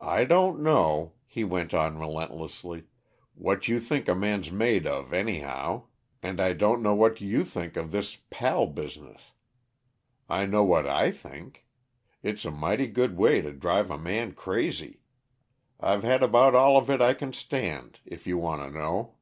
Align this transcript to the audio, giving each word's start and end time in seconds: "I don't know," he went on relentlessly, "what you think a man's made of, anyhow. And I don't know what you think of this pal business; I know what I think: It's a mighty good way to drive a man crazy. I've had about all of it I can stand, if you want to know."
"I 0.00 0.24
don't 0.24 0.60
know," 0.60 1.12
he 1.24 1.44
went 1.44 1.72
on 1.72 2.00
relentlessly, 2.00 2.88
"what 3.36 3.68
you 3.68 3.78
think 3.78 4.08
a 4.08 4.14
man's 4.16 4.50
made 4.50 4.88
of, 4.88 5.12
anyhow. 5.12 5.84
And 6.20 6.40
I 6.40 6.52
don't 6.52 6.82
know 6.82 6.96
what 6.96 7.20
you 7.20 7.44
think 7.44 7.76
of 7.76 7.92
this 7.92 8.18
pal 8.30 8.66
business; 8.66 9.30
I 10.28 10.46
know 10.46 10.64
what 10.64 10.84
I 10.88 11.12
think: 11.12 11.64
It's 12.24 12.44
a 12.44 12.50
mighty 12.50 12.88
good 12.88 13.16
way 13.16 13.40
to 13.40 13.52
drive 13.52 13.88
a 13.88 13.98
man 13.98 14.32
crazy. 14.32 14.98
I've 15.78 16.02
had 16.02 16.24
about 16.24 16.56
all 16.56 16.76
of 16.76 16.90
it 16.90 17.00
I 17.00 17.14
can 17.14 17.32
stand, 17.32 18.00
if 18.04 18.26
you 18.26 18.36
want 18.36 18.62
to 18.62 18.76
know." 18.76 19.14